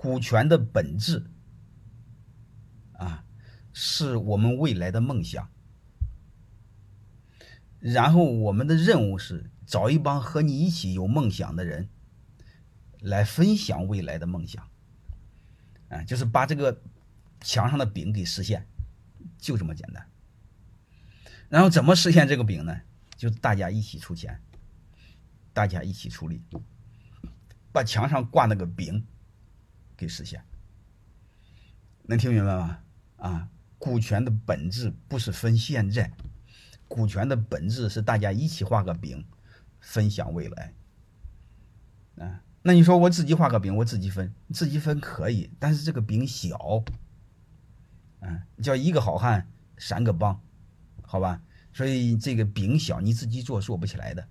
[0.00, 1.30] 股权的本质
[2.92, 3.22] 啊，
[3.70, 5.50] 是我们未来的梦想。
[7.78, 11.90] 然后我们的任务是找一帮和你一起有梦想的人，
[13.00, 14.66] 来分享未来的梦想。
[15.90, 16.80] 啊，就是把这个
[17.42, 18.66] 墙上的饼给实现，
[19.36, 20.08] 就这么简单。
[21.50, 22.80] 然后怎么实现这个饼呢？
[23.18, 24.40] 就大家一起出钱，
[25.52, 26.42] 大家一起出力，
[27.70, 29.06] 把墙上挂那个饼
[30.00, 30.42] 给实现。
[32.04, 32.78] 能听明白吗？
[33.18, 36.10] 啊，股权的本质不是分现在。
[36.88, 39.22] 股权的本质是大家一起画个饼，
[39.78, 40.72] 分享未来。
[42.16, 46.82] 啊，那你说我自己画个饼，我自己分，自己分可以，但是这个饼小，
[48.20, 49.46] 嗯，叫一个好汉
[49.76, 50.40] 三个帮，
[51.02, 51.42] 好吧？
[51.74, 54.28] 所以这个饼小，你自己做做不起来的，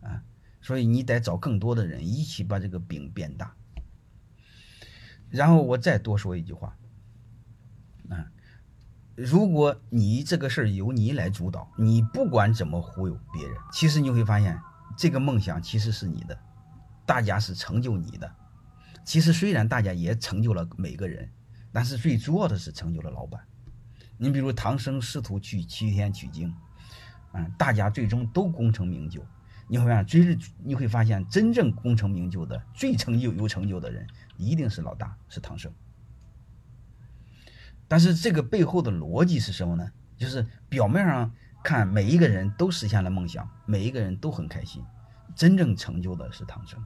[0.00, 0.24] 啊，
[0.62, 3.54] 所以你得找更多的人一起把这个饼变大。
[5.30, 6.76] 然后我再多说一句话，
[8.08, 8.26] 啊。
[9.14, 14.60] 如果你这个事儿由你来主导，你不管怎么忽悠别人，其实你会发现
[14.96, 16.38] 这个梦想其实是你的，
[17.06, 18.30] 大家是成就你的。
[19.04, 21.30] 其实虽然大家也成就了每个人，
[21.72, 23.40] 但是最主要的是成就了老板。
[24.18, 26.54] 你比如唐僧师徒去西天取经，
[27.32, 29.24] 嗯，大家最终都功成名就。
[29.68, 35.72] 你会发现，最你会发现真正功成名就的、最成就有成就的人，一定是老大，是唐僧。
[37.88, 39.90] 但是这个背后的逻辑是什么呢？
[40.16, 41.30] 就是表面上
[41.62, 44.84] 看每一个人都实现了梦想，每一个人都很开心，
[45.34, 46.82] 真正成就的是唐僧。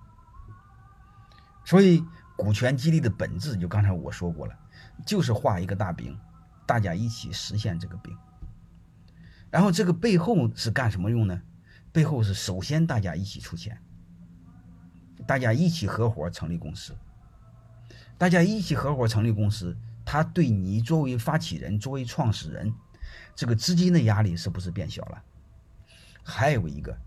[1.65, 2.05] 所以
[2.37, 4.59] 股权激励的本质，就刚才我说过了，
[5.07, 6.19] 就是画一个大饼，
[6.67, 8.17] 大家一起实现这个饼。
[9.51, 11.41] 然后这个背后是干什么用呢？
[11.93, 13.81] 背后是首先大家一起出钱，
[15.27, 16.97] 大家一起合伙成立公司，
[18.17, 19.77] 大家一起合伙成立公司。
[20.05, 22.73] 他对你作为发起人、作为创始人，
[23.37, 25.23] 这个资金的压力是不是变小了？
[26.25, 26.99] 还有一个，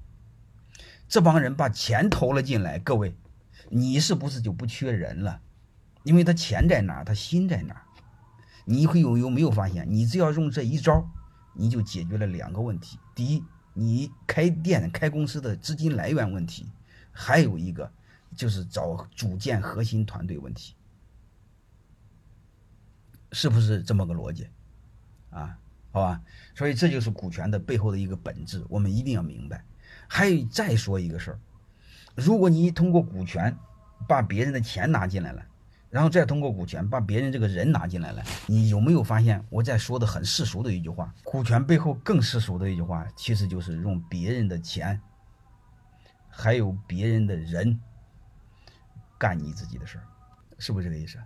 [1.10, 3.14] 这帮人把钱投了进来，各位，
[3.70, 5.42] 你是不是就不缺人了？
[6.04, 7.84] 因为他钱在哪，他心在哪。
[8.66, 9.86] 你会有有没有发现？
[9.90, 11.06] 你只要用这一招，
[11.54, 16.66] 你就解决了两个问题：第一，你开店、开公司的资金来源问题；
[17.12, 17.92] 还有一个
[18.36, 20.76] 就是找组建核心团队问题。
[23.32, 24.48] 是不是这么个逻辑
[25.32, 25.58] 啊？
[25.92, 26.22] 好吧，
[26.56, 29.64] 所以这就是股权的背后的一个本质，我们一定要明白。
[30.08, 31.40] 还有再说一个事儿，
[32.16, 33.56] 如果你通过股权
[34.08, 35.46] 把别人的钱拿进来了，
[35.94, 41.14] 然后再通过股权把别人这个人拿进来了，你有没有发现我在说的很世俗的一句话？
[41.24, 45.00] 股权背后更世俗的一句话，其实就是用别人的钱，
[46.28, 47.80] 还有别人的人
[49.20, 50.04] 干你自己的事儿，
[50.58, 51.20] 是不是这个意思？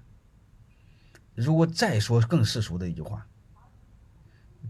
[1.33, 3.25] 如果再说更世俗的一句话，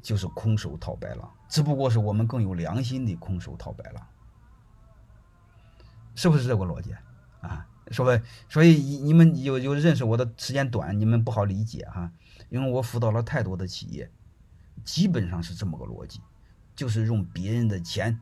[0.04, 4.08] 就是空手套白狼，只不过是我们更有良心的空手套白狼，
[6.14, 6.94] 是不是这个逻辑
[7.88, 7.92] 啊？
[7.92, 12.12] 说白，所以你们有有认识我的时间短，你们不好理解哈，
[12.50, 14.12] 因为我辅导了太多的企业，
[14.84, 16.22] 基本上是这么个逻辑，
[16.76, 18.20] 就是用别人的钱，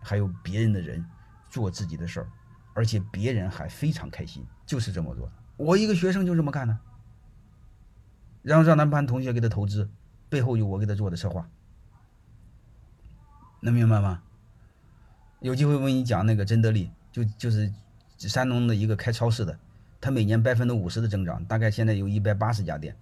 [0.00, 1.04] 还有别人的人
[1.50, 2.28] 做自己的事儿，
[2.74, 5.30] 而且别人还非常开心，就是这么做。
[5.56, 6.78] 我一个学生就这么干的。
[8.42, 9.88] 然后让咱班同学给他投资，
[10.28, 11.48] 背后有我给他做的策划，
[13.60, 14.22] 能明白吗？
[15.38, 17.72] 有机会我给你讲那个真德利，就就是
[18.28, 19.58] 山东的一个开超市的，
[20.00, 22.96] 他每年百分之五十的增长，大概现在有一百八十家店，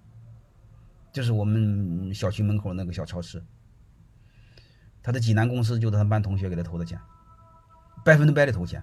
[1.12, 3.42] 就是我们小区门口那个小超市，
[5.02, 6.98] 他的济南公司就是他班同学给他投的钱，
[8.04, 8.82] 百分之百的投钱，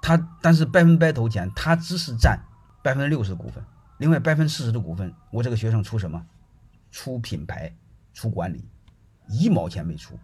[0.00, 2.38] 他但是百分百投钱，他只是占
[2.82, 3.64] 百分之六十的股份。
[3.98, 6.26] 另外百分之四十的股份，我这个学生出什么？
[6.90, 7.72] 出品牌，
[8.12, 8.68] 出管理，
[9.28, 10.18] 一毛钱没出，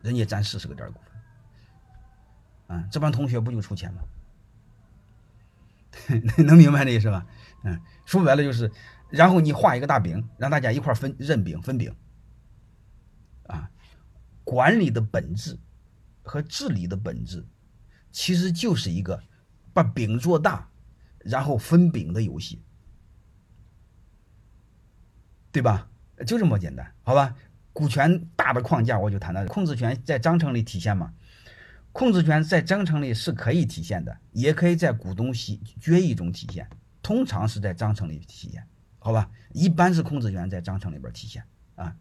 [0.00, 1.00] 人家占四十个点股
[2.66, 2.76] 份。
[2.76, 4.02] 啊，这帮同学不就出钱吗？
[6.44, 7.26] 能明白这意思吧？
[7.64, 8.70] 嗯，说白了就是，
[9.10, 11.94] 然后你画一个大饼，让大家一块分认饼分饼。
[13.46, 13.70] 啊，
[14.44, 15.58] 管理的本质
[16.22, 17.44] 和治理的本质，
[18.12, 19.22] 其实就是一个
[19.72, 20.68] 把饼做大，
[21.20, 22.62] 然后分饼的游戏。
[25.50, 25.88] 对吧？
[26.26, 27.34] 就这么简单，好吧？
[27.72, 31.12] 股权大的框架我就谈到，控制权在章程里体现嘛？
[31.92, 36.68] 控制权在章程里是可以体现的，也可以在股东席决议中体现，
[37.02, 38.64] 通常是在章程里体现，
[38.98, 39.30] 好吧？
[39.52, 41.42] 一般是控制权在章程里边体现
[41.74, 41.96] 啊。